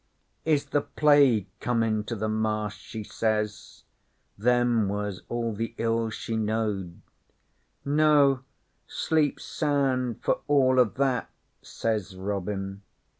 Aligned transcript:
'"Is 0.45 0.65
the 0.65 0.81
Plague 0.81 1.45
comin' 1.59 2.03
to 2.05 2.15
the 2.15 2.27
Marsh?" 2.27 2.75
she 2.75 3.03
says. 3.03 3.83
Them 4.35 4.87
was 4.89 5.21
all 5.29 5.53
the 5.53 5.75
ills 5.77 6.15
she 6.15 6.35
knowed. 6.37 6.99
'"No. 7.85 8.39
Sleep 8.87 9.39
sound 9.39 10.23
for 10.23 10.39
all 10.47 10.79
o' 10.79 10.85
that," 10.85 11.29
says 11.61 12.15
Robin. 12.15 12.81